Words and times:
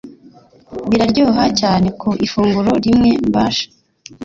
biraryoha 0.89 1.43
cyane 1.59 1.87
Ku 1.99 2.09
ifunguro 2.25 2.71
rimwe 2.85 3.11
mbasha 3.27 3.65